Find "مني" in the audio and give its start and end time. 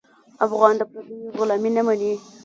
1.87-2.13